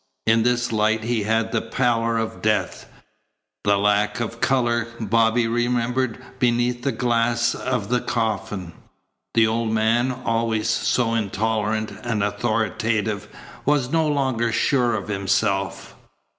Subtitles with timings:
[0.25, 2.89] In this light he had the pallor of death
[3.63, 8.73] the lack of colour Bobby remembered beneath the glass of the coffin.
[9.35, 13.27] The old man, always so intolerant and authoritative,
[13.63, 15.93] was no longer sure of himself.